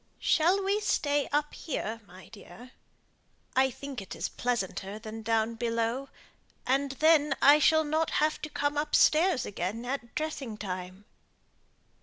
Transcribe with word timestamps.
"Shall 0.17 0.63
we 0.63 0.79
stay 0.79 1.27
up 1.31 1.53
here, 1.53 2.01
my 2.07 2.27
dear? 2.29 2.71
I 3.55 3.69
think 3.69 4.01
it 4.01 4.15
is 4.15 4.29
pleasanter 4.29 4.97
than 4.97 5.21
down 5.21 5.53
below; 5.53 6.09
and 6.65 6.93
then 6.93 7.35
I 7.39 7.59
shall 7.59 7.83
not 7.83 8.09
have 8.17 8.41
to 8.41 8.49
come 8.49 8.77
upstairs 8.77 9.45
again 9.45 9.85
at 9.85 10.15
dressing 10.15 10.57
time." 10.57 11.05